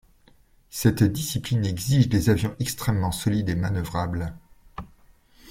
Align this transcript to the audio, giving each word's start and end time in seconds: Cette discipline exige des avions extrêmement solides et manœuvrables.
Cette 0.71 1.03
discipline 1.03 1.63
exige 1.63 2.09
des 2.09 2.31
avions 2.31 2.55
extrêmement 2.59 3.11
solides 3.11 3.49
et 3.49 3.55
manœuvrables. 3.55 4.33